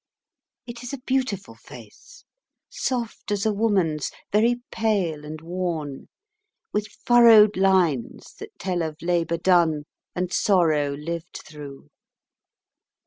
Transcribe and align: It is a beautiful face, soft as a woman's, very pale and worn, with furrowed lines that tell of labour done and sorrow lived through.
It 0.65 0.81
is 0.81 0.93
a 0.93 0.97
beautiful 1.05 1.53
face, 1.53 2.23
soft 2.71 3.29
as 3.31 3.45
a 3.45 3.53
woman's, 3.53 4.09
very 4.31 4.61
pale 4.71 5.23
and 5.23 5.39
worn, 5.41 6.07
with 6.73 6.87
furrowed 7.05 7.55
lines 7.55 8.33
that 8.39 8.57
tell 8.57 8.81
of 8.81 8.99
labour 9.03 9.37
done 9.37 9.83
and 10.15 10.33
sorrow 10.33 10.95
lived 10.95 11.43
through. 11.45 11.89